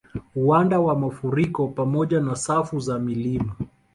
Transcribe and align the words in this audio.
Uwanda 0.35 0.79
wa 0.79 0.95
mafuriko 0.99 1.67
pamoja 1.67 2.19
na 2.19 2.35
safu 2.35 2.79
za 2.79 2.99
milima 2.99 3.55